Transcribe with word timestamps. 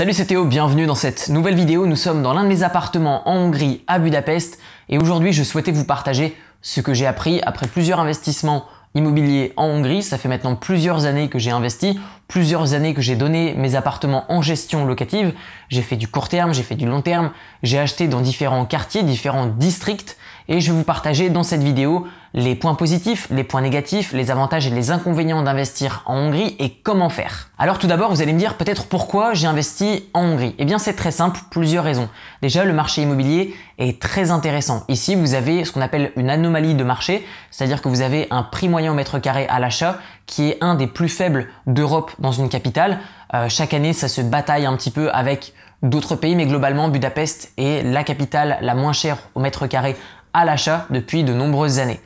Salut 0.00 0.14
c'est 0.14 0.24
Théo, 0.24 0.46
bienvenue 0.46 0.86
dans 0.86 0.94
cette 0.94 1.28
nouvelle 1.28 1.56
vidéo. 1.56 1.84
Nous 1.84 1.94
sommes 1.94 2.22
dans 2.22 2.32
l'un 2.32 2.44
de 2.44 2.48
mes 2.48 2.62
appartements 2.62 3.28
en 3.28 3.36
Hongrie 3.36 3.84
à 3.86 3.98
Budapest 3.98 4.58
et 4.88 4.96
aujourd'hui 4.96 5.34
je 5.34 5.42
souhaitais 5.42 5.72
vous 5.72 5.84
partager 5.84 6.34
ce 6.62 6.80
que 6.80 6.94
j'ai 6.94 7.06
appris 7.06 7.42
après 7.42 7.66
plusieurs 7.66 8.00
investissements 8.00 8.64
immobiliers 8.94 9.52
en 9.58 9.66
Hongrie. 9.66 10.02
Ça 10.02 10.16
fait 10.16 10.30
maintenant 10.30 10.56
plusieurs 10.56 11.04
années 11.04 11.28
que 11.28 11.38
j'ai 11.38 11.50
investi, 11.50 12.00
plusieurs 12.28 12.72
années 12.72 12.94
que 12.94 13.02
j'ai 13.02 13.14
donné 13.14 13.52
mes 13.58 13.74
appartements 13.74 14.24
en 14.32 14.40
gestion 14.40 14.86
locative. 14.86 15.34
J'ai 15.68 15.82
fait 15.82 15.96
du 15.96 16.08
court 16.08 16.30
terme, 16.30 16.54
j'ai 16.54 16.62
fait 16.62 16.76
du 16.76 16.86
long 16.86 17.02
terme, 17.02 17.32
j'ai 17.62 17.78
acheté 17.78 18.08
dans 18.08 18.22
différents 18.22 18.64
quartiers, 18.64 19.02
différents 19.02 19.48
districts 19.48 20.16
et 20.48 20.62
je 20.62 20.72
vais 20.72 20.78
vous 20.78 20.84
partager 20.84 21.28
dans 21.28 21.42
cette 21.42 21.62
vidéo 21.62 22.06
les 22.32 22.54
points 22.54 22.74
positifs, 22.74 23.26
les 23.30 23.44
points 23.44 23.60
négatifs, 23.60 24.12
les 24.12 24.30
avantages 24.30 24.66
et 24.66 24.70
les 24.70 24.90
inconvénients 24.90 25.42
d'investir 25.42 26.02
en 26.06 26.16
Hongrie 26.16 26.56
et 26.58 26.70
comment 26.70 27.08
faire. 27.08 27.50
Alors 27.58 27.78
tout 27.78 27.86
d'abord, 27.86 28.10
vous 28.10 28.22
allez 28.22 28.32
me 28.32 28.38
dire 28.38 28.54
peut-être 28.54 28.86
pourquoi 28.86 29.34
j'ai 29.34 29.46
investi 29.46 30.04
en 30.14 30.24
Hongrie. 30.24 30.54
Eh 30.58 30.64
bien 30.64 30.78
c'est 30.78 30.94
très 30.94 31.10
simple, 31.10 31.40
plusieurs 31.50 31.84
raisons. 31.84 32.08
Déjà, 32.42 32.64
le 32.64 32.72
marché 32.72 33.02
immobilier 33.02 33.54
est 33.78 34.00
très 34.00 34.30
intéressant. 34.30 34.84
Ici, 34.88 35.14
vous 35.14 35.34
avez 35.34 35.64
ce 35.64 35.72
qu'on 35.72 35.80
appelle 35.80 36.12
une 36.16 36.30
anomalie 36.30 36.74
de 36.74 36.84
marché, 36.84 37.26
c'est-à-dire 37.50 37.82
que 37.82 37.88
vous 37.88 38.02
avez 38.02 38.28
un 38.30 38.42
prix 38.42 38.68
moyen 38.68 38.92
au 38.92 38.94
mètre 38.94 39.18
carré 39.18 39.46
à 39.48 39.58
l'achat 39.58 39.98
qui 40.26 40.50
est 40.50 40.58
un 40.60 40.76
des 40.76 40.86
plus 40.86 41.08
faibles 41.08 41.48
d'Europe 41.66 42.12
dans 42.18 42.32
une 42.32 42.48
capitale. 42.48 43.00
Euh, 43.34 43.48
chaque 43.48 43.74
année, 43.74 43.92
ça 43.92 44.08
se 44.08 44.20
bataille 44.20 44.66
un 44.66 44.76
petit 44.76 44.90
peu 44.90 45.10
avec 45.10 45.52
d'autres 45.82 46.14
pays, 46.14 46.36
mais 46.36 46.46
globalement, 46.46 46.88
Budapest 46.88 47.52
est 47.56 47.82
la 47.82 48.04
capitale 48.04 48.58
la 48.60 48.74
moins 48.74 48.92
chère 48.92 49.18
au 49.34 49.40
mètre 49.40 49.66
carré 49.66 49.96
à 50.32 50.44
l'achat 50.44 50.86
depuis 50.90 51.24
de 51.24 51.32
nombreuses 51.32 51.78
années. 51.78 52.00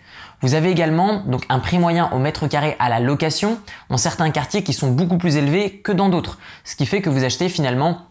Vous 0.44 0.52
avez 0.52 0.70
également 0.70 1.22
donc 1.24 1.46
un 1.48 1.58
prix 1.58 1.78
moyen 1.78 2.10
au 2.12 2.18
mètre 2.18 2.46
carré 2.48 2.76
à 2.78 2.90
la 2.90 3.00
location 3.00 3.56
dans 3.88 3.96
certains 3.96 4.30
quartiers 4.30 4.62
qui 4.62 4.74
sont 4.74 4.90
beaucoup 4.90 5.16
plus 5.16 5.36
élevés 5.36 5.78
que 5.78 5.90
dans 5.90 6.10
d'autres, 6.10 6.38
ce 6.64 6.76
qui 6.76 6.84
fait 6.84 7.00
que 7.00 7.08
vous 7.08 7.24
achetez 7.24 7.48
finalement 7.48 8.02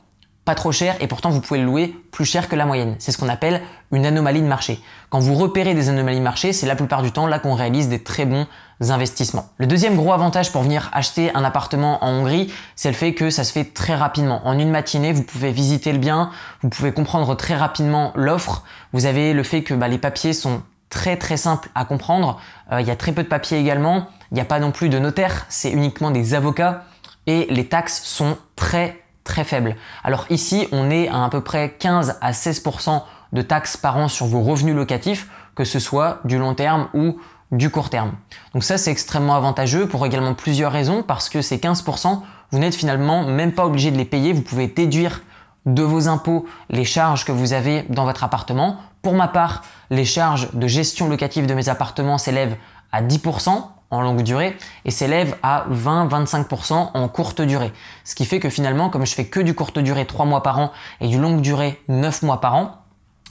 pas 0.44 0.56
trop 0.56 0.72
cher 0.72 0.96
et 1.00 1.06
pourtant 1.06 1.30
vous 1.30 1.42
pouvez 1.42 1.59
le 1.59 1.68
louer 1.68 1.96
plus 2.12 2.26
cher 2.26 2.50
que 2.50 2.56
la 2.56 2.66
moyenne. 2.66 2.96
C'est 2.98 3.12
ce 3.12 3.20
qu'on 3.20 3.30
appelle 3.30 3.62
une 3.92 4.03
anomalie 4.08 4.42
de 4.42 4.48
marché. 4.48 4.81
Quand 5.12 5.20
vous 5.20 5.36
repérez 5.36 5.75
des 5.75 5.90
anomalies 5.90 6.17
de 6.17 6.23
marché, 6.23 6.53
c'est 6.53 6.66
la 6.66 6.75
plupart 6.75 7.03
du 7.03 7.12
temps 7.12 7.28
là 7.28 7.38
qu'on 7.38 7.53
réalise 7.53 7.88
des 7.88 8.02
très 8.02 8.25
bons 8.25 8.47
investissements. 8.81 9.45
Le 9.59 9.68
deuxième 9.68 9.95
gros 9.95 10.12
avantage 10.12 10.52
pour 10.52 10.64
venir 10.64 10.90
acheter 10.92 11.30
un 11.36 11.44
appartement 11.44 12.03
en 12.03 12.14
Hongrie, 12.14 12.52
c'est 12.75 12.90
le 12.90 12.95
fait 12.95 13.14
que 13.14 13.30
ça 13.30 13.44
se 13.44 13.52
fait 13.52 13.75
très 13.75 13.94
rapidement. 13.94 14.42
En 14.47 14.58
une 14.58 14.72
matinée, 14.72 15.14
vous 15.14 15.22
pouvez 15.22 15.52
visiter 15.52 15.92
le 15.92 16.00
bien, 16.00 16.31
vous 16.64 16.70
pouvez 16.70 16.94
comprendre 16.94 17.36
très 17.36 17.56
rapidement 17.56 18.12
l'offre. 18.16 18.64
Vous 18.92 19.06
avez 19.06 19.34
le 19.34 19.44
fait 19.44 19.62
que 19.62 19.75
bah, 19.75 19.88
les 19.88 20.00
papiers 20.00 20.34
sont 20.34 20.64
très 20.94 21.17
très 21.17 21.38
simples 21.38 21.69
à 21.73 21.86
comprendre. 21.86 22.39
Euh, 22.72 22.80
il 22.80 22.88
y 22.88 22.91
a 22.91 22.95
très 22.95 23.13
peu 23.13 23.23
de 23.23 23.27
papiers 23.27 23.58
également. 23.58 24.05
Il 24.31 24.36
n'y 24.36 24.41
a 24.41 24.45
pas 24.45 24.59
non 24.59 24.72
plus 24.72 24.89
de 24.89 25.00
notaire, 25.00 25.47
c'est 25.50 25.72
uniquement 25.72 26.11
des 26.11 26.35
avocats 26.35 26.83
et 27.25 27.47
les 27.50 27.67
taxes 27.67 28.03
sont 28.03 28.38
très 28.55 29.02
très 29.23 29.44
faible. 29.44 29.75
Alors 30.03 30.25
ici, 30.30 30.67
on 30.72 30.91
est 30.91 31.08
à 31.08 31.23
à 31.23 31.30
peu 31.30 31.41
près 31.41 31.75
15 31.80 32.19
à 32.22 32.31
16% 32.31 33.02
de 33.31 33.41
taxes 33.41 33.75
par 33.75 33.97
an 33.97 34.08
sur 34.08 34.27
vos 34.27 34.41
revenus 34.41 34.75
locatifs, 34.75 35.30
que 35.55 35.63
ce 35.63 35.80
soit 35.80 36.19
du 36.25 36.38
long 36.38 36.53
terme 36.53 36.89
ou 36.94 37.19
du 37.52 37.69
court 37.69 37.89
terme. 37.89 38.11
Donc 38.53 38.63
ça, 38.63 38.78
c'est 38.78 38.91
extrêmement 38.91 39.35
avantageux 39.35 39.88
pour 39.88 40.05
également 40.05 40.35
plusieurs 40.35 40.72
raisons, 40.72 41.02
parce 41.02 41.30
que 41.30 41.41
ces 41.41 41.57
15%, 41.57 42.22
vous 42.52 42.59
n'êtes 42.59 42.75
finalement 42.75 43.23
même 43.23 43.53
pas 43.53 43.66
obligé 43.66 43.89
de 43.89 43.97
les 43.97 44.05
payer, 44.05 44.33
vous 44.33 44.41
pouvez 44.41 44.67
déduire 44.67 45.22
de 45.66 45.83
vos 45.83 46.08
impôts 46.08 46.45
les 46.69 46.86
charges 46.86 47.25
que 47.25 47.31
vous 47.31 47.53
avez 47.53 47.83
dans 47.89 48.06
votre 48.06 48.23
appartement. 48.23 48.78
Pour 49.02 49.14
ma 49.14 49.28
part, 49.28 49.64
les 49.89 50.06
charges 50.06 50.53
de 50.53 50.67
gestion 50.67 51.09
locative 51.09 51.45
de 51.45 51.53
mes 51.53 51.69
appartements 51.69 52.17
s'élèvent 52.17 52.58
à 52.92 53.02
10%, 53.02 53.64
en 53.94 54.02
longue 54.02 54.23
durée 54.23 54.58
et 54.86 54.91
s'élève 54.91 55.36
à 55.44 55.66
20-25% 55.72 56.91
en 56.94 57.08
courte 57.08 57.41
durée. 57.41 57.72
Ce 58.03 58.16
qui 58.16 58.25
fait 58.25 58.39
que 58.39 58.50
finalement, 58.50 58.89
comme 58.89 59.06
je 59.06 59.14
fais 59.14 59.25
que 59.25 59.39
du 59.39 59.53
courte 59.53 59.78
durée 59.78 60.06
3 60.06 60.25
mois 60.25 60.41
par 60.41 60.58
an 60.59 60.72
et 61.00 61.08
du 61.08 61.19
longue 61.19 61.41
durée 61.41 61.80
9 61.89 62.23
mois 62.23 62.41
par 62.41 62.56
an, 62.56 62.72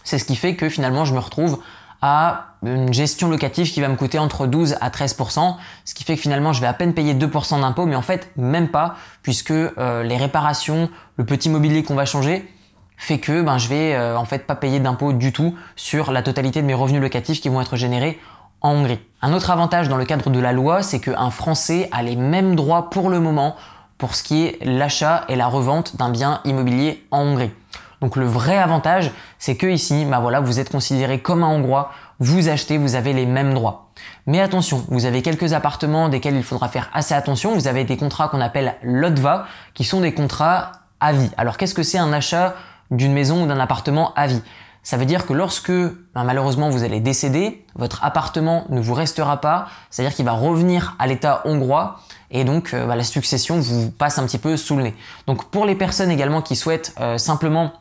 c'est 0.04 0.18
ce 0.18 0.24
qui 0.24 0.36
fait 0.36 0.54
que 0.54 0.68
finalement 0.68 1.04
je 1.04 1.14
me 1.14 1.18
retrouve 1.18 1.60
à 2.02 2.56
une 2.64 2.92
gestion 2.92 3.28
locative 3.28 3.72
qui 3.72 3.80
va 3.80 3.88
me 3.88 3.96
coûter 3.96 4.18
entre 4.18 4.46
12 4.46 4.76
à 4.80 4.90
13%, 4.90 5.56
ce 5.84 5.94
qui 5.94 6.04
fait 6.04 6.16
que 6.16 6.20
finalement 6.20 6.52
je 6.52 6.60
vais 6.60 6.66
à 6.66 6.72
peine 6.72 6.94
payer 6.94 7.14
2% 7.14 7.60
d'impôt, 7.60 7.86
mais 7.86 7.96
en 7.96 8.02
fait 8.02 8.30
même 8.36 8.68
pas, 8.68 8.96
puisque 9.22 9.52
euh, 9.52 10.02
les 10.02 10.16
réparations, 10.16 10.90
le 11.16 11.24
petit 11.24 11.48
mobilier 11.48 11.84
qu'on 11.84 11.94
va 11.94 12.04
changer, 12.04 12.48
fait 12.96 13.18
que 13.18 13.42
ben, 13.42 13.58
je 13.58 13.68
vais 13.68 13.94
euh, 13.94 14.16
en 14.16 14.24
fait 14.24 14.46
pas 14.46 14.54
payer 14.54 14.80
d'impôt 14.80 15.12
du 15.12 15.32
tout 15.32 15.56
sur 15.76 16.12
la 16.12 16.22
totalité 16.22 16.60
de 16.60 16.66
mes 16.66 16.74
revenus 16.74 17.00
locatifs 17.00 17.40
qui 17.40 17.48
vont 17.48 17.60
être 17.60 17.76
générés 17.76 18.20
en 18.60 18.72
Hongrie. 18.72 19.00
Un 19.22 19.32
autre 19.32 19.50
avantage 19.50 19.88
dans 19.88 19.96
le 19.96 20.04
cadre 20.04 20.30
de 20.30 20.38
la 20.38 20.52
loi, 20.52 20.82
c'est 20.82 21.00
qu'un 21.00 21.30
Français 21.30 21.88
a 21.92 22.02
les 22.02 22.16
mêmes 22.16 22.54
droits 22.54 22.90
pour 22.90 23.10
le 23.10 23.20
moment 23.20 23.56
pour 23.98 24.14
ce 24.14 24.22
qui 24.22 24.44
est 24.44 24.58
l'achat 24.64 25.24
et 25.28 25.36
la 25.36 25.46
revente 25.46 25.96
d'un 25.96 26.10
bien 26.10 26.40
immobilier 26.44 27.06
en 27.10 27.22
Hongrie. 27.22 27.50
Donc 28.02 28.16
le 28.16 28.26
vrai 28.26 28.58
avantage, 28.58 29.12
c'est 29.38 29.56
que 29.56 29.68
ici, 29.68 30.04
bah 30.04 30.18
voilà, 30.18 30.40
vous 30.40 30.58
êtes 30.58 30.70
considéré 30.70 31.20
comme 31.20 31.44
un 31.44 31.48
Hongrois, 31.48 31.92
vous 32.22 32.48
achetez, 32.48 32.78
vous 32.78 32.94
avez 32.94 33.12
les 33.12 33.26
mêmes 33.26 33.52
droits. 33.52 33.90
Mais 34.26 34.40
attention, 34.40 34.84
vous 34.88 35.06
avez 35.06 35.22
quelques 35.22 35.54
appartements 35.54 36.08
desquels 36.08 36.36
il 36.36 36.44
faudra 36.44 36.68
faire 36.68 36.88
assez 36.94 37.14
attention. 37.14 37.52
Vous 37.54 37.66
avez 37.66 37.82
des 37.82 37.96
contrats 37.96 38.28
qu'on 38.28 38.40
appelle 38.40 38.76
LOTVA, 38.84 39.46
qui 39.74 39.82
sont 39.82 40.00
des 40.00 40.14
contrats 40.14 40.70
à 41.00 41.12
vie. 41.12 41.30
Alors 41.36 41.56
qu'est-ce 41.56 41.74
que 41.74 41.82
c'est 41.82 41.98
un 41.98 42.12
achat 42.12 42.54
d'une 42.92 43.12
maison 43.12 43.42
ou 43.42 43.46
d'un 43.48 43.58
appartement 43.58 44.14
à 44.14 44.28
vie? 44.28 44.40
Ça 44.84 44.96
veut 44.96 45.04
dire 45.04 45.26
que 45.26 45.32
lorsque 45.32 45.72
ben, 45.72 46.22
malheureusement 46.24 46.70
vous 46.70 46.84
allez 46.84 47.00
décéder, 47.00 47.66
votre 47.74 48.04
appartement 48.04 48.66
ne 48.68 48.80
vous 48.80 48.94
restera 48.94 49.40
pas, 49.40 49.66
c'est-à-dire 49.90 50.14
qu'il 50.14 50.24
va 50.24 50.32
revenir 50.32 50.94
à 51.00 51.08
l'état 51.08 51.42
hongrois 51.44 52.00
et 52.30 52.44
donc 52.44 52.72
euh, 52.72 52.86
ben, 52.86 52.94
la 52.94 53.04
succession 53.04 53.58
vous 53.58 53.90
passe 53.90 54.18
un 54.18 54.26
petit 54.26 54.38
peu 54.38 54.56
sous 54.56 54.76
le 54.76 54.84
nez. 54.84 54.94
Donc 55.26 55.46
pour 55.46 55.66
les 55.66 55.74
personnes 55.74 56.10
également 56.10 56.40
qui 56.40 56.54
souhaitent 56.54 56.94
euh, 57.00 57.18
simplement 57.18 57.72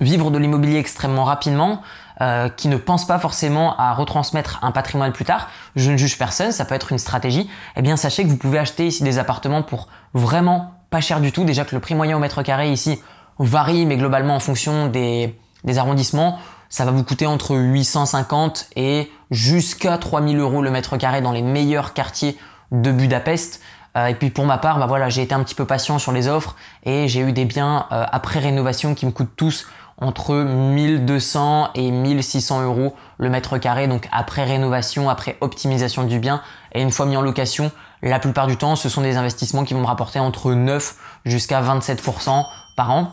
vivre 0.00 0.30
de 0.30 0.38
l'immobilier 0.38 0.78
extrêmement 0.78 1.24
rapidement, 1.24 1.82
euh, 2.20 2.48
qui 2.48 2.68
ne 2.68 2.76
pensent 2.76 3.06
pas 3.06 3.18
forcément 3.18 3.76
à 3.76 3.92
retransmettre 3.92 4.60
un 4.62 4.70
patrimoine 4.70 5.12
plus 5.12 5.24
tard, 5.24 5.48
je 5.74 5.90
ne 5.90 5.96
juge 5.96 6.16
personne, 6.16 6.52
ça 6.52 6.64
peut 6.64 6.74
être 6.74 6.92
une 6.92 6.98
stratégie, 6.98 7.50
eh 7.76 7.82
bien 7.82 7.96
sachez 7.96 8.22
que 8.22 8.28
vous 8.28 8.36
pouvez 8.36 8.58
acheter 8.58 8.86
ici 8.86 9.02
des 9.02 9.18
appartements 9.18 9.62
pour 9.62 9.88
vraiment 10.12 10.74
pas 10.90 11.00
cher 11.00 11.20
du 11.20 11.32
tout, 11.32 11.44
déjà 11.44 11.64
que 11.64 11.74
le 11.74 11.80
prix 11.80 11.96
moyen 11.96 12.16
au 12.16 12.20
mètre 12.20 12.42
carré 12.42 12.70
ici 12.70 13.00
varie, 13.38 13.86
mais 13.86 13.96
globalement 13.96 14.36
en 14.36 14.40
fonction 14.40 14.86
des, 14.86 15.34
arrondissements, 15.76 16.38
ça 16.68 16.84
va 16.84 16.90
vous 16.90 17.04
coûter 17.04 17.26
entre 17.26 17.56
850 17.56 18.68
et 18.76 19.10
jusqu'à 19.30 19.98
3000 19.98 20.38
euros 20.38 20.62
le 20.62 20.70
mètre 20.70 20.96
carré 20.96 21.20
dans 21.20 21.32
les 21.32 21.42
meilleurs 21.42 21.94
quartiers 21.94 22.38
de 22.70 22.92
Budapest. 22.92 23.60
Euh, 23.96 24.06
et 24.06 24.14
puis 24.14 24.30
pour 24.30 24.44
ma 24.44 24.58
part, 24.58 24.78
bah 24.78 24.86
voilà, 24.86 25.08
j'ai 25.08 25.22
été 25.22 25.34
un 25.34 25.42
petit 25.42 25.54
peu 25.54 25.64
patient 25.64 25.98
sur 25.98 26.12
les 26.12 26.28
offres 26.28 26.56
et 26.84 27.08
j'ai 27.08 27.20
eu 27.20 27.32
des 27.32 27.44
biens 27.44 27.86
euh, 27.92 28.04
après 28.10 28.40
rénovation 28.40 28.94
qui 28.94 29.06
me 29.06 29.12
coûtent 29.12 29.36
tous 29.36 29.66
entre 29.98 30.34
1200 30.34 31.70
et 31.74 31.90
1600 31.90 32.62
euros 32.62 32.94
le 33.18 33.30
mètre 33.30 33.58
carré, 33.58 33.86
donc 33.86 34.08
après 34.12 34.44
rénovation, 34.44 35.08
après 35.08 35.36
optimisation 35.40 36.04
du 36.04 36.18
bien. 36.18 36.42
Et 36.72 36.82
une 36.82 36.90
fois 36.90 37.06
mis 37.06 37.16
en 37.16 37.22
location, 37.22 37.70
la 38.02 38.18
plupart 38.18 38.46
du 38.46 38.56
temps, 38.56 38.76
ce 38.76 38.88
sont 38.88 39.00
des 39.00 39.16
investissements 39.16 39.64
qui 39.64 39.74
vont 39.74 39.80
me 39.80 39.86
rapporter 39.86 40.18
entre 40.18 40.52
9 40.52 40.96
jusqu'à 41.24 41.62
27% 41.62 42.44
par 42.76 42.90
an. 42.90 43.12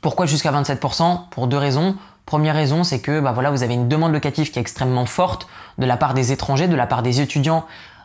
Pourquoi 0.00 0.26
jusqu'à 0.26 0.52
27% 0.52 1.28
Pour 1.30 1.46
deux 1.46 1.56
raisons. 1.56 1.96
Première 2.26 2.54
raison, 2.54 2.84
c'est 2.84 3.00
que 3.00 3.20
bah 3.20 3.32
voilà, 3.32 3.50
vous 3.50 3.62
avez 3.62 3.74
une 3.74 3.88
demande 3.88 4.12
locative 4.12 4.50
qui 4.50 4.58
est 4.58 4.62
extrêmement 4.62 5.06
forte 5.06 5.48
de 5.78 5.86
la 5.86 5.96
part 5.96 6.14
des 6.14 6.30
étrangers, 6.32 6.68
de 6.68 6.76
la 6.76 6.86
part 6.86 7.02
des 7.02 7.20
étudiants, 7.20 7.64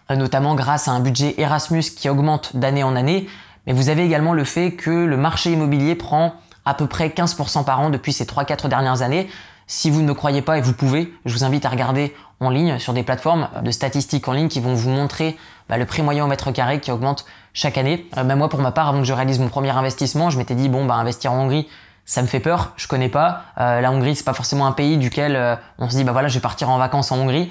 euh, 0.10 0.16
notamment 0.16 0.56
grâce 0.56 0.88
à 0.88 0.92
un 0.92 1.00
budget 1.00 1.36
Erasmus 1.38 1.84
qui 1.96 2.10
augmente 2.10 2.56
d'année 2.56 2.84
en 2.84 2.96
année. 2.96 3.28
Mais 3.68 3.74
vous 3.74 3.90
avez 3.90 4.04
également 4.04 4.34
le 4.34 4.44
fait 4.44 4.72
que 4.72 4.90
le 4.90 5.18
marché 5.18 5.52
immobilier 5.52 5.94
prend 5.94 6.34
à 6.68 6.74
peu 6.74 6.86
près 6.86 7.08
15% 7.10 7.64
par 7.64 7.80
an 7.80 7.90
depuis 7.90 8.14
ces 8.14 8.26
3-4 8.26 8.68
dernières 8.68 9.02
années. 9.02 9.30
Si 9.68 9.90
vous 9.90 10.02
ne 10.02 10.08
me 10.08 10.14
croyez 10.14 10.42
pas 10.42 10.58
et 10.58 10.62
vous 10.62 10.74
pouvez, 10.74 11.14
je 11.26 11.34
vous 11.34 11.44
invite 11.44 11.66
à 11.66 11.70
regarder 11.70 12.16
en 12.40 12.50
ligne 12.50 12.78
sur 12.78 12.94
des 12.94 13.04
plateformes 13.04 13.50
de 13.64 13.72
statistiques 13.72 14.28
en 14.28 14.34
ligne 14.34 14.48
qui 14.48 14.60
vont 14.60 14.76
vous 14.76 14.90
montrer 14.90 15.38
bah, 15.70 15.78
le 15.78 15.86
prix 15.86 16.04
moyen 16.04 16.26
au 16.26 16.28
mètre 16.28 16.52
carré 16.52 16.80
qui 16.80 16.92
augmente 16.92 17.26
chaque 17.54 17.78
année. 17.78 18.06
Euh, 18.18 18.36
moi, 18.36 18.50
pour 18.50 18.62
ma 18.62 18.72
part, 18.72 18.90
avant 18.90 19.00
que 19.00 19.06
je 19.06 19.14
réalise 19.14 19.40
mon 19.40 19.48
premier 19.48 19.72
investissement, 19.72 20.30
je 20.30 20.38
m'étais 20.38 20.56
dit 20.56 20.70
bon, 20.70 20.86
bah 20.86 20.96
investir 20.96 21.34
en 21.34 21.44
Hongrie, 21.44 21.68
ça 22.06 22.22
me 22.22 22.28
fait 22.28 22.40
peur, 22.40 22.74
je 22.78 22.88
connais 22.88 23.10
pas. 23.10 23.44
Euh, 23.58 23.82
la 23.82 23.92
Hongrie, 23.92 24.16
c'est 24.16 24.24
pas 24.24 24.34
forcément 24.34 24.68
un 24.68 24.72
pays 24.72 24.98
duquel 24.98 25.36
euh, 25.36 25.56
on 25.80 25.90
se 25.90 25.96
dit 25.96 26.04
bah 26.04 26.12
voilà, 26.12 26.28
je 26.28 26.36
vais 26.36 26.42
partir 26.42 26.70
en 26.70 26.78
vacances 26.78 27.12
en 27.12 27.18
Hongrie. 27.18 27.50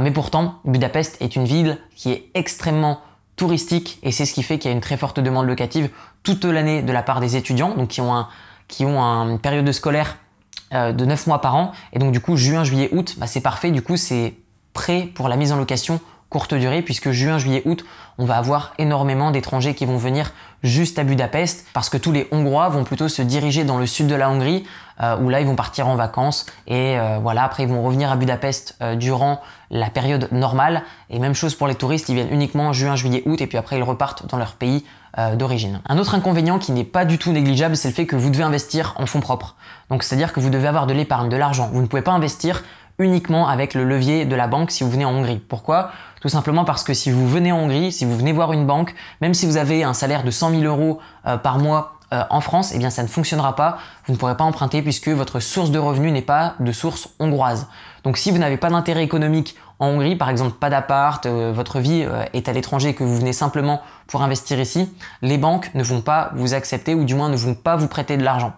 Mais 0.00 0.10
pourtant, 0.10 0.56
Budapest 0.66 1.16
est 1.22 1.34
une 1.34 1.46
ville 1.46 1.78
qui 1.96 2.12
est 2.12 2.28
extrêmement 2.34 3.00
touristique 3.36 3.98
et 4.02 4.12
c'est 4.12 4.26
ce 4.26 4.34
qui 4.34 4.42
fait 4.42 4.58
qu'il 4.58 4.70
y 4.70 4.74
a 4.74 4.74
une 4.74 4.82
très 4.82 4.98
forte 4.98 5.18
demande 5.18 5.46
locative 5.46 5.88
toute 6.22 6.44
l'année 6.44 6.82
de 6.82 6.92
la 6.92 7.02
part 7.02 7.20
des 7.20 7.36
étudiants, 7.36 7.74
donc 7.74 7.88
qui 7.88 8.02
ont 8.02 8.14
un 8.14 8.28
qui 8.68 8.84
ont 8.84 9.00
une 9.00 9.38
période 9.38 9.64
de 9.64 9.72
scolaire 9.72 10.18
de 10.72 11.04
9 11.04 11.26
mois 11.26 11.40
par 11.40 11.56
an. 11.56 11.72
Et 11.92 11.98
donc 11.98 12.12
du 12.12 12.20
coup, 12.20 12.36
juin, 12.36 12.62
juillet, 12.62 12.90
août, 12.92 13.16
bah, 13.18 13.26
c'est 13.26 13.40
parfait. 13.40 13.70
Du 13.70 13.82
coup, 13.82 13.96
c'est 13.96 14.34
prêt 14.74 15.08
pour 15.14 15.28
la 15.28 15.36
mise 15.36 15.50
en 15.52 15.56
location 15.56 16.00
courte 16.30 16.54
durée 16.54 16.82
puisque 16.82 17.10
juin, 17.10 17.38
juillet, 17.38 17.62
août, 17.64 17.84
on 18.18 18.24
va 18.24 18.36
avoir 18.36 18.74
énormément 18.78 19.30
d'étrangers 19.30 19.74
qui 19.74 19.86
vont 19.86 19.96
venir 19.96 20.32
juste 20.62 20.98
à 20.98 21.04
Budapest 21.04 21.66
parce 21.72 21.88
que 21.88 21.96
tous 21.96 22.12
les 22.12 22.26
Hongrois 22.32 22.68
vont 22.68 22.84
plutôt 22.84 23.08
se 23.08 23.22
diriger 23.22 23.64
dans 23.64 23.78
le 23.78 23.86
sud 23.86 24.08
de 24.08 24.14
la 24.14 24.28
Hongrie 24.28 24.64
euh, 25.00 25.16
où 25.18 25.28
là 25.28 25.40
ils 25.40 25.46
vont 25.46 25.54
partir 25.54 25.86
en 25.86 25.94
vacances 25.94 26.46
et 26.66 26.98
euh, 26.98 27.18
voilà 27.22 27.44
après 27.44 27.62
ils 27.62 27.68
vont 27.68 27.82
revenir 27.82 28.10
à 28.10 28.16
Budapest 28.16 28.76
euh, 28.82 28.96
durant 28.96 29.40
la 29.70 29.88
période 29.88 30.28
normale 30.32 30.82
et 31.10 31.20
même 31.20 31.34
chose 31.34 31.54
pour 31.54 31.68
les 31.68 31.76
touristes 31.76 32.08
ils 32.08 32.16
viennent 32.16 32.32
uniquement 32.32 32.72
juin, 32.72 32.96
juillet, 32.96 33.22
août 33.24 33.40
et 33.40 33.46
puis 33.46 33.56
après 33.56 33.76
ils 33.76 33.82
repartent 33.82 34.26
dans 34.26 34.38
leur 34.38 34.52
pays 34.54 34.84
d'origine. 35.36 35.80
Un 35.88 35.98
autre 35.98 36.14
inconvénient 36.14 36.60
qui 36.60 36.70
n'est 36.70 36.84
pas 36.84 37.04
du 37.04 37.18
tout 37.18 37.32
négligeable 37.32 37.76
c'est 37.76 37.88
le 37.88 37.94
fait 37.94 38.06
que 38.06 38.14
vous 38.14 38.30
devez 38.30 38.44
investir 38.44 38.94
en 38.98 39.06
fonds 39.06 39.18
propres. 39.18 39.56
Donc 39.90 40.04
c'est-à-dire 40.04 40.32
que 40.32 40.38
vous 40.38 40.50
devez 40.50 40.68
avoir 40.68 40.86
de 40.86 40.94
l'épargne, 40.94 41.28
de 41.28 41.36
l'argent. 41.36 41.70
Vous 41.72 41.80
ne 41.80 41.86
pouvez 41.86 42.02
pas 42.02 42.12
investir 42.12 42.62
uniquement 42.98 43.48
avec 43.48 43.74
le 43.74 43.84
levier 43.84 44.24
de 44.24 44.34
la 44.34 44.46
banque 44.46 44.70
si 44.70 44.84
vous 44.84 44.90
venez 44.90 45.04
en 45.04 45.12
Hongrie. 45.12 45.38
Pourquoi? 45.38 45.90
Tout 46.20 46.28
simplement 46.28 46.64
parce 46.64 46.82
que 46.82 46.94
si 46.94 47.10
vous 47.10 47.28
venez 47.28 47.52
en 47.52 47.58
Hongrie, 47.58 47.92
si 47.92 48.04
vous 48.04 48.16
venez 48.16 48.32
voir 48.32 48.52
une 48.52 48.66
banque, 48.66 48.94
même 49.20 49.34
si 49.34 49.46
vous 49.46 49.56
avez 49.56 49.84
un 49.84 49.94
salaire 49.94 50.24
de 50.24 50.30
100 50.30 50.50
000 50.50 50.62
euros 50.64 50.98
par 51.42 51.58
mois 51.58 51.98
euh, 52.14 52.22
en 52.30 52.40
France, 52.40 52.72
eh 52.74 52.78
bien 52.78 52.88
ça 52.88 53.02
ne 53.02 53.08
fonctionnera 53.08 53.54
pas. 53.54 53.78
Vous 54.06 54.14
ne 54.14 54.18
pourrez 54.18 54.36
pas 54.36 54.44
emprunter 54.44 54.80
puisque 54.80 55.08
votre 55.08 55.40
source 55.40 55.70
de 55.70 55.78
revenus 55.78 56.10
n'est 56.10 56.22
pas 56.22 56.54
de 56.58 56.72
source 56.72 57.10
hongroise. 57.18 57.66
Donc 58.02 58.16
si 58.16 58.30
vous 58.30 58.38
n'avez 58.38 58.56
pas 58.56 58.70
d'intérêt 58.70 59.04
économique 59.04 59.56
en 59.78 59.88
Hongrie, 59.88 60.16
par 60.16 60.30
exemple 60.30 60.52
pas 60.58 60.70
d'appart, 60.70 61.26
euh, 61.26 61.52
votre 61.54 61.80
vie 61.80 62.04
euh, 62.04 62.24
est 62.32 62.48
à 62.48 62.54
l'étranger 62.54 62.90
et 62.90 62.94
que 62.94 63.04
vous 63.04 63.16
venez 63.16 63.34
simplement 63.34 63.82
pour 64.06 64.22
investir 64.22 64.58
ici, 64.58 64.90
les 65.20 65.36
banques 65.36 65.70
ne 65.74 65.82
vont 65.82 66.00
pas 66.00 66.30
vous 66.34 66.54
accepter 66.54 66.94
ou 66.94 67.04
du 67.04 67.14
moins 67.14 67.28
ne 67.28 67.36
vont 67.36 67.54
pas 67.54 67.76
vous 67.76 67.88
prêter 67.88 68.16
de 68.16 68.24
l'argent. 68.24 68.54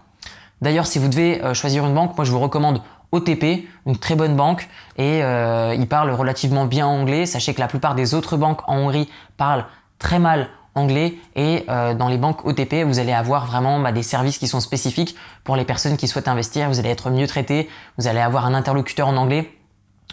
D'ailleurs, 0.62 0.86
si 0.86 1.00
vous 1.00 1.08
devez 1.08 1.40
choisir 1.54 1.86
une 1.86 1.94
banque, 1.94 2.16
moi 2.18 2.26
je 2.26 2.30
vous 2.30 2.38
recommande 2.38 2.82
OTP, 3.12 3.66
une 3.86 3.96
très 3.96 4.14
bonne 4.14 4.36
banque, 4.36 4.68
et 4.96 5.18
ils 5.18 5.86
parlent 5.88 6.12
relativement 6.12 6.66
bien 6.66 6.86
anglais. 6.86 7.26
Sachez 7.26 7.54
que 7.54 7.60
la 7.60 7.66
plupart 7.66 7.94
des 7.94 8.14
autres 8.14 8.36
banques 8.36 8.60
en 8.68 8.76
Hongrie 8.78 9.08
parlent 9.36 9.64
très 9.98 10.18
mal 10.18 10.48
anglais 10.74 11.14
et 11.34 11.64
euh, 11.68 11.94
dans 11.94 12.08
les 12.08 12.18
banques 12.18 12.44
OTP 12.44 12.84
vous 12.84 12.98
allez 12.98 13.12
avoir 13.12 13.46
vraiment 13.46 13.80
bah, 13.80 13.92
des 13.92 14.02
services 14.02 14.38
qui 14.38 14.48
sont 14.48 14.60
spécifiques 14.60 15.16
pour 15.44 15.56
les 15.56 15.64
personnes 15.64 15.96
qui 15.96 16.08
souhaitent 16.08 16.28
investir, 16.28 16.68
vous 16.68 16.78
allez 16.78 16.90
être 16.90 17.10
mieux 17.10 17.26
traité, 17.26 17.68
vous 17.98 18.06
allez 18.06 18.20
avoir 18.20 18.46
un 18.46 18.54
interlocuteur 18.54 19.08
en 19.08 19.16
anglais, 19.16 19.50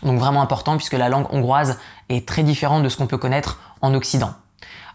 donc 0.04 0.20
vraiment 0.20 0.42
important 0.42 0.78
puisque 0.78 0.94
la 0.94 1.10
langue 1.10 1.32
hongroise 1.32 1.80
est 2.10 2.28
très 2.28 2.44
différente 2.44 2.84
de 2.84 2.90
ce 2.90 2.98
qu'on 2.98 3.08
peut 3.08 3.18
connaître 3.18 3.60
en 3.82 3.94
Occident. 3.94 4.34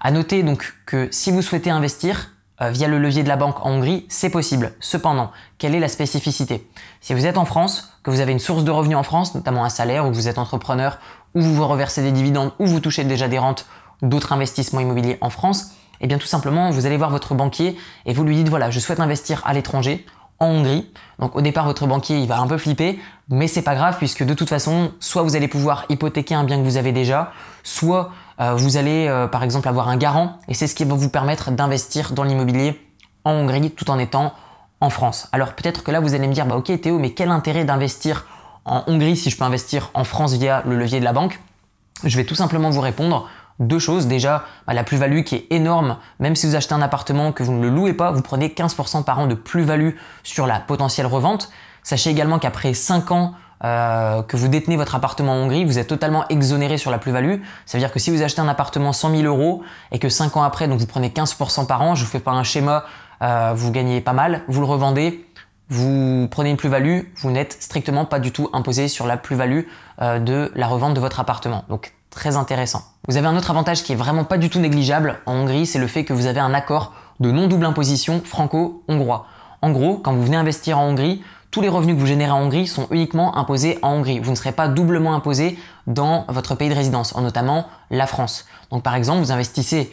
À 0.01 0.11
noter 0.11 0.43
donc 0.43 0.75
que 0.85 1.09
si 1.13 1.31
vous 1.31 1.43
souhaitez 1.43 1.71
investir 1.71 2.17
euh, 2.17 2.31
via 2.61 2.87
le 2.87 2.99
levier 2.99 3.23
de 3.23 3.29
la 3.29 3.37
banque 3.37 3.65
en 3.65 3.71
Hongrie, 3.71 4.07
c'est 4.09 4.31
possible. 4.31 4.73
Cependant, 4.79 5.33
quelle 5.59 5.75
est 5.75 5.81
la 5.81 5.89
spécificité? 5.89 6.69
Si 7.01 7.13
vous 7.13 7.27
êtes 7.27 7.39
en 7.39 7.45
France, 7.45 7.99
que 8.03 8.11
vous 8.11 8.21
avez 8.21 8.33
une 8.33 8.39
source 8.39 8.63
de 8.63 8.71
revenus 8.71 8.97
en 8.97 9.03
France, 9.03 9.35
notamment 9.35 9.65
un 9.65 9.69
salaire, 9.69 10.07
ou 10.07 10.13
vous 10.13 10.29
êtes 10.29 10.39
entrepreneur, 10.39 10.99
ou 11.35 11.41
vous 11.41 11.55
vous 11.55 11.67
reversez 11.67 12.03
des 12.03 12.13
dividendes, 12.13 12.53
ou 12.59 12.67
vous 12.67 12.81
touchez 12.81 13.05
déjà 13.05 13.27
des 13.27 13.39
rentes 13.39 13.67
d'autres 14.03 14.33
investissements 14.33 14.81
immobiliers 14.81 15.19
en 15.21 15.31
France, 15.31 15.73
eh 16.01 16.07
bien 16.07 16.19
tout 16.19 16.27
simplement, 16.27 16.71
vous 16.71 16.87
allez 16.87 16.97
voir 16.97 17.11
votre 17.11 17.35
banquier 17.35 17.77
et 18.07 18.13
vous 18.13 18.25
lui 18.25 18.37
dites 18.37 18.49
voilà, 18.49 18.71
je 18.71 18.81
souhaite 18.81 19.01
investir 19.01 19.41
à 19.45 19.53
l'étranger, 19.53 20.05
en 20.43 20.49
Hongrie. 20.49 20.87
Donc 21.19 21.37
au 21.37 21.41
départ, 21.41 21.67
votre 21.67 21.87
banquier, 21.87 22.19
il 22.19 22.27
va 22.27 22.41
un 22.41 22.47
peu 22.47 22.59
flipper, 22.59 22.99
mais 23.29 23.47
c'est 23.47 23.62
pas 23.62 23.75
grave 23.75 23.97
puisque 23.99 24.25
de 24.25 24.35
toute 24.35 24.49
façon, 24.49 24.93
soit 25.00 25.23
vous 25.23 25.37
allez 25.37 25.49
pouvoir 25.49 25.85
hypothéquer 25.89 26.35
un 26.35 26.44
bien 26.44 26.59
que 26.59 26.65
vous 26.65 26.77
avez 26.77 26.93
déjà, 26.93 27.33
soit 27.62 28.11
euh, 28.41 28.55
vous 28.55 28.77
allez 28.77 29.06
euh, 29.09 29.29
par 29.29 29.44
exemple 29.44 29.69
avoir 29.69 29.89
un 29.89 29.97
garant 29.97 30.39
et 30.49 30.55
c'est 30.55 30.67
ce 30.67 30.75
qui 30.75 30.85
va 30.85 30.94
vous 30.94 31.11
permettre 31.11 31.50
d'investir 31.53 32.12
dans 32.12 32.25
l'immobilier 32.25 32.81
en 33.25 33.33
Hongrie 33.33 33.71
tout 33.71 33.91
en 33.91 33.99
étant 33.99 34.35
en 34.81 34.91
France. 34.91 35.29
Alors 35.33 35.53
peut-être 35.53 35.85
que 35.85 35.91
là 35.91 36.00
vous 36.00 36.15
allez 36.15 36.27
me 36.27 36.35
dire 36.35 36.47
bah 36.47 36.56
OK 36.56 36.81
Théo, 36.81 36.99
mais 36.99 37.12
quel 37.12 37.31
intérêt 37.31 37.65
d'investir 37.65 38.27
en 38.65 38.83
Hongrie 38.89 39.17
si 39.17 39.31
je 39.31 39.37
peux 39.37 39.44
investir 39.44 39.91
en 39.94 40.05
France 40.05 40.35
via 40.35 40.62
le 40.67 40.77
levier 40.77 40.99
de 40.99 41.05
la 41.05 41.12
banque? 41.12 41.41
Je 42.05 42.17
vais 42.17 42.25
tout 42.25 42.35
simplement 42.35 42.71
vous 42.71 42.81
répondre 42.81 43.29
deux 43.59 43.79
choses. 43.79 44.07
Déjà, 44.07 44.45
bah, 44.67 44.75
la 44.75 44.85
plus-value 44.85 45.23
qui 45.23 45.37
est 45.37 45.47
énorme, 45.51 45.97
même 46.21 46.37
si 46.37 46.47
vous 46.47 46.57
achetez 46.57 46.75
un 46.75 46.83
appartement 46.83 47.33
que 47.33 47.43
vous 47.43 47.53
ne 47.53 47.63
le 47.63 47.71
louez 47.71 47.93
pas, 47.93 48.11
vous 48.11 48.23
prenez 48.23 48.49
15% 48.49 49.05
par 49.05 49.19
an 49.19 49.27
de 49.27 49.35
plus-value 49.35 49.97
sur 50.23 50.47
la 50.47 50.61
potentielle 50.61 51.07
revente. 51.07 51.51
Sachez 51.83 52.11
également 52.11 52.39
qu'après 52.39 52.75
5 52.75 53.11
ans 53.11 53.35
euh, 53.65 54.23
que 54.23 54.37
vous 54.37 54.49
détenez 54.49 54.77
votre 54.77 54.95
appartement 54.95 55.33
en 55.33 55.37
Hongrie, 55.37 55.65
vous 55.65 55.79
êtes 55.79 55.87
totalement 55.87 56.27
exonéré 56.29 56.79
sur 56.79 56.91
la 56.91 56.99
plus-value. 56.99 57.41
Ça 57.67 57.79
veut 57.79 57.83
dire 57.83 57.93
que 57.93 58.01
si 58.01 58.11
vous 58.11 58.23
achetez 58.23 58.41
un 58.41 58.49
appartement 58.49 58.93
100 58.93 59.17
000 59.17 59.23
euros 59.23 59.63
et 59.93 59.99
que 59.99 60.09
5 60.09 60.37
ans 60.37 60.43
après, 60.43 60.67
donc 60.67 60.81
vous 60.81 60.87
prenez 60.87 61.09
15% 61.09 61.67
par 61.67 61.83
an, 61.83 61.95
je 61.95 62.05
vous 62.05 62.11
fais 62.11 62.21
pas 62.21 62.33
un 62.33 62.43
schéma, 62.43 62.85
euh, 63.23 63.53
vous 63.55 63.71
gagnez 63.71 64.01
pas 64.01 64.13
mal, 64.13 64.43
vous 64.49 64.61
le 64.61 64.67
revendez, 64.67 65.25
vous 65.69 66.29
prenez 66.31 66.51
une 66.51 66.57
plus-value, 66.57 67.03
vous 67.17 67.31
n'êtes 67.31 67.57
strictement 67.61 68.05
pas 68.05 68.19
du 68.19 68.33
tout 68.33 68.51
imposé 68.53 68.89
sur 68.89 69.07
la 69.07 69.17
plus-value 69.17 69.63
euh, 70.01 70.19
de 70.19 70.51
la 70.55 70.67
revente 70.67 70.95
de 70.95 71.01
votre 71.01 71.21
appartement. 71.21 71.65
Donc 71.69 71.95
très 72.11 72.37
intéressant. 72.37 72.83
Vous 73.09 73.17
avez 73.17 73.27
un 73.27 73.37
autre 73.37 73.51
avantage 73.51 73.83
qui 73.83 73.93
est 73.93 73.97
vraiment 73.97 74.23
pas 74.23 74.39
du 74.39 74.49
tout 74.49 74.61
négligeable 74.61 75.19
en 75.27 75.35
Hongrie, 75.35 75.67
c'est 75.67 75.81
le 75.81 75.89
fait 75.89 76.05
que 76.05 76.13
vous 76.13 76.27
avez 76.27 76.39
un 76.39 76.55
accord 76.55 76.93
de 77.19 77.33
non-double 77.33 77.65
imposition 77.65 78.23
franco-hongrois. 78.25 79.27
En 79.61 79.73
gros, 79.73 79.97
quand 79.97 80.13
vous 80.13 80.23
venez 80.23 80.37
investir 80.37 80.79
en 80.79 80.87
Hongrie, 80.87 81.21
tous 81.51 81.61
les 81.61 81.69
revenus 81.69 81.97
que 81.97 82.01
vous 82.01 82.07
générez 82.07 82.31
en 82.31 82.43
Hongrie 82.43 82.69
sont 82.69 82.87
uniquement 82.93 83.37
imposés 83.37 83.81
en 83.83 83.95
Hongrie. 83.95 84.21
Vous 84.21 84.31
ne 84.31 84.37
serez 84.37 84.53
pas 84.53 84.69
doublement 84.69 85.17
imposé 85.17 85.59
dans 85.89 86.27
votre 86.29 86.55
pays 86.55 86.69
de 86.69 86.75
résidence, 86.77 87.17
notamment 87.17 87.67
la 87.91 88.07
France. 88.07 88.47
Donc 88.71 88.85
par 88.85 88.95
exemple, 88.95 89.19
vous 89.19 89.33
investissez 89.33 89.93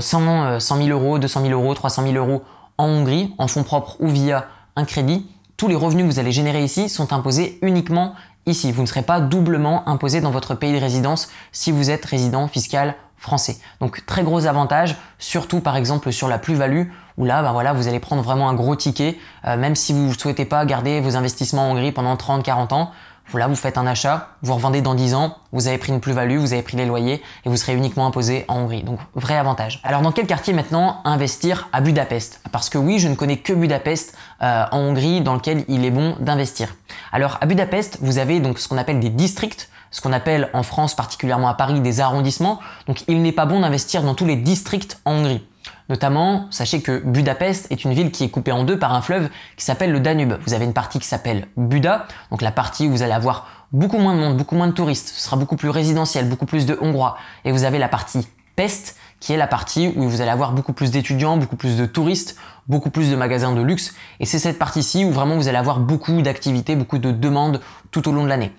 100, 0.00 0.58
100 0.58 0.76
000 0.78 0.88
euros, 0.88 1.18
200 1.18 1.42
000 1.42 1.52
euros, 1.52 1.74
300 1.74 2.04
000 2.04 2.14
euros 2.14 2.42
en 2.78 2.86
Hongrie, 2.86 3.34
en 3.36 3.48
fonds 3.48 3.64
propres 3.64 3.96
ou 4.00 4.08
via 4.08 4.46
un 4.76 4.86
crédit. 4.86 5.26
Tous 5.58 5.68
les 5.68 5.76
revenus 5.76 6.06
que 6.06 6.10
vous 6.10 6.18
allez 6.18 6.32
générer 6.32 6.64
ici 6.64 6.88
sont 6.88 7.12
imposés 7.12 7.58
uniquement 7.60 8.14
ici. 8.46 8.72
Vous 8.72 8.82
ne 8.82 8.86
serez 8.86 9.02
pas 9.02 9.20
doublement 9.20 9.88
imposé 9.88 10.20
dans 10.20 10.30
votre 10.30 10.54
pays 10.54 10.72
de 10.72 10.78
résidence 10.78 11.28
si 11.52 11.72
vous 11.72 11.90
êtes 11.90 12.04
résident 12.04 12.48
fiscal 12.48 12.94
français. 13.16 13.56
Donc 13.80 14.04
très 14.06 14.22
gros 14.22 14.46
avantage, 14.46 14.96
surtout 15.18 15.60
par 15.60 15.76
exemple 15.76 16.12
sur 16.12 16.28
la 16.28 16.38
plus-value, 16.38 16.88
où 17.16 17.24
là, 17.24 17.42
ben 17.42 17.52
voilà, 17.52 17.72
vous 17.72 17.88
allez 17.88 17.98
prendre 17.98 18.22
vraiment 18.22 18.48
un 18.48 18.54
gros 18.54 18.76
ticket, 18.76 19.18
euh, 19.46 19.56
même 19.56 19.74
si 19.74 19.92
vous 19.92 20.08
ne 20.08 20.12
souhaitez 20.12 20.44
pas 20.44 20.64
garder 20.66 21.00
vos 21.00 21.16
investissements 21.16 21.70
en 21.70 21.72
Hongrie 21.72 21.92
pendant 21.92 22.14
30-40 22.14 22.74
ans, 22.74 22.90
voilà, 23.30 23.48
vous 23.48 23.56
faites 23.56 23.76
un 23.76 23.86
achat, 23.86 24.28
vous 24.42 24.54
revendez 24.54 24.80
dans 24.80 24.94
10 24.94 25.14
ans, 25.14 25.36
vous 25.52 25.66
avez 25.66 25.78
pris 25.78 25.92
une 25.92 26.00
plus-value, 26.00 26.38
vous 26.38 26.52
avez 26.52 26.62
pris 26.62 26.76
les 26.76 26.86
loyers 26.86 27.22
et 27.44 27.48
vous 27.48 27.56
serez 27.56 27.74
uniquement 27.74 28.06
imposé 28.06 28.44
en 28.48 28.60
Hongrie. 28.60 28.82
Donc 28.82 29.00
vrai 29.14 29.36
avantage. 29.36 29.80
Alors 29.84 30.00
dans 30.02 30.12
quel 30.12 30.26
quartier 30.26 30.52
maintenant 30.52 31.00
investir 31.04 31.68
à 31.72 31.80
Budapest? 31.80 32.40
Parce 32.52 32.68
que 32.68 32.78
oui, 32.78 32.98
je 32.98 33.08
ne 33.08 33.14
connais 33.14 33.38
que 33.38 33.52
Budapest 33.52 34.16
euh, 34.42 34.64
en 34.70 34.78
Hongrie 34.78 35.20
dans 35.22 35.34
lequel 35.34 35.64
il 35.68 35.84
est 35.84 35.90
bon 35.90 36.16
d'investir. 36.20 36.74
Alors 37.12 37.38
à 37.40 37.46
Budapest, 37.46 37.98
vous 38.00 38.18
avez 38.18 38.40
donc 38.40 38.58
ce 38.58 38.68
qu'on 38.68 38.78
appelle 38.78 39.00
des 39.00 39.10
districts 39.10 39.70
ce 39.92 40.02
qu'on 40.02 40.12
appelle 40.12 40.50
en 40.52 40.62
France, 40.62 40.94
particulièrement 40.94 41.48
à 41.48 41.54
Paris, 41.54 41.80
des 41.80 42.00
arrondissements. 42.00 42.60
Donc 42.86 43.04
il 43.08 43.22
n'est 43.22 43.32
pas 43.32 43.46
bon 43.46 43.60
d'investir 43.60 44.02
dans 44.02 44.14
tous 44.14 44.26
les 44.26 44.36
districts 44.36 44.98
en 45.06 45.12
Hongrie. 45.12 45.42
Notamment, 45.88 46.46
sachez 46.50 46.82
que 46.82 46.98
Budapest 46.98 47.70
est 47.70 47.84
une 47.84 47.92
ville 47.92 48.10
qui 48.10 48.24
est 48.24 48.28
coupée 48.28 48.52
en 48.52 48.64
deux 48.64 48.78
par 48.78 48.94
un 48.94 49.02
fleuve 49.02 49.28
qui 49.56 49.64
s'appelle 49.64 49.92
le 49.92 50.00
Danube. 50.00 50.34
Vous 50.46 50.54
avez 50.54 50.64
une 50.64 50.72
partie 50.72 50.98
qui 50.98 51.06
s'appelle 51.06 51.48
Buda, 51.56 52.06
donc 52.30 52.42
la 52.42 52.50
partie 52.52 52.88
où 52.88 52.90
vous 52.90 53.02
allez 53.02 53.12
avoir 53.12 53.46
beaucoup 53.72 53.98
moins 53.98 54.14
de 54.14 54.20
monde, 54.20 54.36
beaucoup 54.36 54.56
moins 54.56 54.68
de 54.68 54.72
touristes, 54.72 55.08
ce 55.08 55.20
sera 55.20 55.36
beaucoup 55.36 55.56
plus 55.56 55.70
résidentiel, 55.70 56.28
beaucoup 56.28 56.46
plus 56.46 56.66
de 56.66 56.78
Hongrois. 56.80 57.16
Et 57.44 57.52
vous 57.52 57.64
avez 57.64 57.78
la 57.78 57.88
partie 57.88 58.26
Pest, 58.56 58.96
qui 59.20 59.32
est 59.32 59.36
la 59.36 59.46
partie 59.46 59.92
où 59.96 60.08
vous 60.08 60.20
allez 60.22 60.30
avoir 60.30 60.52
beaucoup 60.52 60.72
plus 60.72 60.90
d'étudiants, 60.90 61.36
beaucoup 61.36 61.56
plus 61.56 61.76
de 61.76 61.84
touristes, 61.84 62.36
beaucoup 62.68 62.90
plus 62.90 63.10
de 63.10 63.16
magasins 63.16 63.52
de 63.52 63.60
luxe. 63.60 63.94
Et 64.18 64.26
c'est 64.26 64.38
cette 64.38 64.58
partie-ci 64.58 65.04
où 65.04 65.12
vraiment 65.12 65.36
vous 65.36 65.48
allez 65.48 65.58
avoir 65.58 65.78
beaucoup 65.78 66.22
d'activités, 66.22 66.74
beaucoup 66.74 66.98
de 66.98 67.12
demandes 67.12 67.60
tout 67.90 68.08
au 68.08 68.12
long 68.12 68.24
de 68.24 68.28
l'année. 68.28 68.52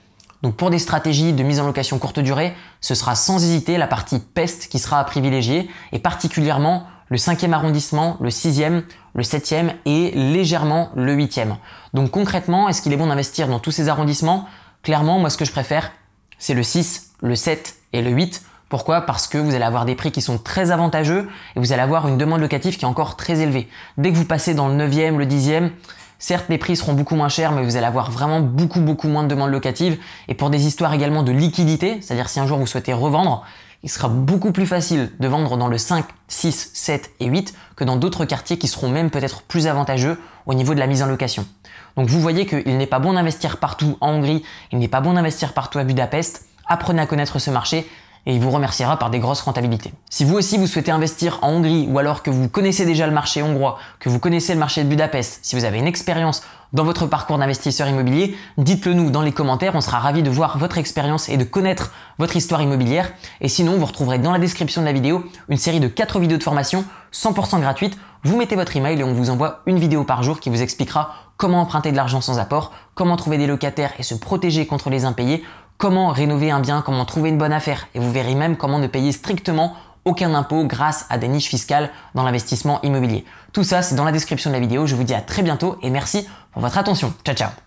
Donc 0.44 0.56
pour 0.56 0.70
des 0.70 0.80
stratégies 0.80 1.34
de 1.34 1.42
mise 1.42 1.60
en 1.60 1.66
location 1.66 1.98
courte 1.98 2.20
durée, 2.20 2.54
ce 2.80 2.94
sera 2.94 3.16
sans 3.16 3.44
hésiter 3.44 3.78
la 3.78 3.88
partie 3.88 4.20
peste 4.20 4.68
qui 4.68 4.78
sera 4.78 5.00
à 5.00 5.04
privilégier 5.04 5.70
et 5.92 6.00
particulièrement 6.00 6.86
le 7.10 7.18
5e 7.18 7.52
arrondissement, 7.52 8.18
le 8.20 8.30
6e, 8.30 8.84
le 9.16 9.24
7e 9.24 9.72
et 9.86 10.12
légèrement 10.12 10.90
le 10.96 11.16
8e. 11.16 11.56
Donc 11.94 12.12
concrètement, 12.12 12.70
est-ce 12.70 12.82
qu'il 12.82 12.94
est 12.94 12.98
bon 12.98 13.08
d'investir 13.08 13.48
dans 13.48 13.60
tous 13.60 13.72
ces 13.72 13.90
arrondissements? 13.90 14.46
Clairement, 14.84 15.20
moi 15.20 15.30
ce 15.30 15.38
que 15.38 15.46
je 15.46 15.52
préfère, 15.52 15.92
c'est 16.38 16.54
le 16.54 16.64
6, 16.64 17.14
le 17.22 17.36
7 17.36 17.76
et 17.94 18.02
le 18.02 18.12
8. 18.12 18.44
Pourquoi? 18.70 19.02
Parce 19.02 19.28
que 19.28 19.38
vous 19.38 19.56
allez 19.56 19.64
avoir 19.64 19.86
des 19.86 19.96
prix 19.96 20.12
qui 20.12 20.22
sont 20.22 20.38
très 20.38 20.72
avantageux 20.72 21.30
et 21.56 21.60
vous 21.60 21.72
allez 21.72 21.82
avoir 21.82 22.08
une 22.08 22.18
demande 22.18 22.42
locative 22.42 22.78
qui 22.78 22.84
est 22.84 22.88
encore 22.88 23.16
très 23.16 23.40
élevée. 23.40 23.70
Dès 23.98 24.12
que 24.12 24.18
vous 24.18 24.26
passez 24.26 24.54
dans 24.54 24.68
le 24.68 24.76
9e, 24.76 25.18
le 25.18 25.26
10e, 25.26 25.72
Certes, 26.20 26.46
les 26.50 26.58
prix 26.58 26.76
seront 26.76 26.94
beaucoup 26.94 27.16
moins 27.16 27.30
chers, 27.30 27.52
mais 27.52 27.64
vous 27.64 27.76
allez 27.76 27.86
avoir 27.86 28.10
vraiment 28.10 28.40
beaucoup, 28.40 28.82
beaucoup 28.82 29.08
moins 29.08 29.24
de 29.24 29.28
demandes 29.28 29.52
locatives. 29.52 30.00
Et 30.28 30.34
pour 30.34 30.50
des 30.50 30.66
histoires 30.66 30.94
également 30.94 31.22
de 31.22 31.32
liquidité, 31.32 32.00
c'est-à-dire 32.02 32.28
si 32.28 32.40
un 32.40 32.48
jour 32.48 32.58
vous 32.58 32.66
souhaitez 32.66 32.94
revendre, 32.94 33.46
il 33.88 33.90
sera 33.90 34.10
beaucoup 34.10 34.52
plus 34.52 34.68
facile 34.68 35.14
de 35.18 35.28
vendre 35.30 35.56
dans 35.56 35.70
le 35.70 35.78
5, 35.78 36.04
6, 36.28 36.72
7 36.74 37.10
et 37.22 37.28
8 37.28 37.54
que 37.78 37.86
dans 37.86 37.96
d'autres 37.96 38.26
quartiers 38.26 38.58
qui 38.58 38.68
seront 38.68 38.90
même 38.90 39.10
peut-être 39.10 39.44
plus 39.44 39.66
avantageux 39.66 40.20
au 40.46 40.54
niveau 40.54 40.74
de 40.74 40.80
la 40.80 40.88
mise 40.88 41.02
en 41.02 41.06
location. 41.06 41.48
Donc 41.96 42.10
vous 42.10 42.20
voyez 42.20 42.46
qu'il 42.46 42.78
n'est 42.78 42.86
pas 42.86 43.00
bon 43.00 43.14
d'investir 43.14 43.62
partout 43.62 43.98
en 44.02 44.16
Hongrie, 44.16 44.44
il 44.74 44.80
n'est 44.80 44.90
pas 44.90 45.00
bon 45.00 45.14
d'investir 45.14 45.54
partout 45.54 45.80
à 45.80 45.86
Budapest. 45.86 46.50
Apprenez 46.68 47.02
à 47.02 47.06
connaître 47.06 47.40
ce 47.40 47.50
marché 47.50 47.90
et 48.28 48.36
il 48.36 48.42
vous 48.42 48.52
remerciera 48.52 49.00
par 49.00 49.10
des 49.10 49.20
grosses 49.20 49.42
rentabilités. 49.42 49.94
Si 50.10 50.26
vous 50.26 50.36
aussi 50.36 50.58
vous 50.58 50.68
souhaitez 50.68 50.92
investir 50.92 51.40
en 51.42 51.54
Hongrie 51.54 51.88
ou 51.90 51.98
alors 51.98 52.22
que 52.22 52.30
vous 52.30 52.50
connaissez 52.50 52.86
déjà 52.86 53.08
le 53.08 53.14
marché 53.14 53.42
hongrois, 53.42 53.80
que 54.00 54.10
vous 54.10 54.20
connaissez 54.20 54.54
le 54.54 54.60
marché 54.60 54.84
de 54.84 54.90
Budapest, 54.90 55.40
si 55.44 55.56
vous 55.56 55.64
avez 55.64 55.80
une 55.80 55.88
expérience 55.88 56.44
dans 56.74 56.84
votre 56.84 57.08
parcours 57.08 57.38
d'investisseur 57.38 57.88
immobilier, 57.88 58.36
dites-le 58.58 58.94
nous 58.94 59.12
dans 59.12 59.22
les 59.22 59.32
commentaires, 59.32 59.76
on 59.76 59.82
sera 59.82 60.00
ravi 60.00 60.24
de 60.24 60.30
voir 60.30 60.58
votre 60.58 60.78
expérience 60.78 61.30
et 61.30 61.38
de 61.38 61.46
connaître 61.46 61.94
votre 62.18 62.36
histoire 62.36 62.62
immobilière. 62.62 63.14
Et 63.40 63.48
sinon, 63.48 63.78
vous 63.78 63.86
retrouverez 63.86 64.20
dans 64.20 64.34
la 64.34 64.40
description 64.40 64.82
de 64.82 64.88
la 64.88 64.92
vidéo 64.92 65.24
une 65.48 65.56
série 65.56 65.80
de 65.80 65.88
4 65.88 66.20
vidéos 66.20 66.38
de 66.38 66.44
formation 66.44 66.84
100% 67.14 67.62
gratuites. 67.62 67.98
Vous 68.24 68.36
mettez 68.36 68.58
votre 68.58 68.76
email 68.76 69.00
et 69.00 69.04
on 69.06 69.14
vous 69.14 69.30
envoie 69.30 69.62
une 69.66 69.80
vidéo 69.80 70.04
par 70.04 70.24
jour 70.24 70.42
qui 70.42 70.50
vous 70.50 70.62
expliquera 70.62 71.14
comment 71.38 71.62
emprunter 71.62 71.92
de 71.92 71.96
l'argent 71.96 72.20
sans 72.20 72.40
apport, 72.40 72.74
comment 72.94 73.16
trouver 73.16 73.38
des 73.38 73.48
locataires 73.48 73.94
et 74.00 74.04
se 74.04 74.16
protéger 74.16 74.66
contre 74.66 74.90
les 74.90 75.06
impayés, 75.06 75.46
comment 75.78 76.10
rénover 76.10 76.52
un 76.52 76.60
bien, 76.60 76.82
comment 76.82 77.06
trouver 77.06 77.30
une 77.30 77.38
bonne 77.38 77.54
affaire. 77.54 77.88
Et 77.96 78.00
vous 78.00 78.12
verrez 78.12 78.36
même 78.36 78.58
comment 78.58 78.80
ne 78.80 78.88
payer 78.88 79.12
strictement 79.12 79.76
aucun 80.06 80.34
impôt 80.34 80.64
grâce 80.64 81.06
à 81.10 81.18
des 81.18 81.28
niches 81.28 81.50
fiscales 81.50 81.92
dans 82.16 82.24
l'investissement 82.24 82.82
immobilier. 82.82 83.26
Tout 83.52 83.64
ça, 83.64 83.82
c'est 83.82 83.96
dans 83.96 84.06
la 84.06 84.12
description 84.12 84.50
de 84.50 84.56
la 84.56 84.62
vidéo. 84.62 84.86
Je 84.86 84.96
vous 84.96 85.04
dis 85.04 85.14
à 85.14 85.22
très 85.22 85.44
bientôt 85.44 85.78
et 85.82 85.90
merci 85.90 86.28
pour 86.54 86.62
votre 86.62 86.78
attention. 86.78 87.14
Ciao 87.26 87.36
ciao 87.36 87.67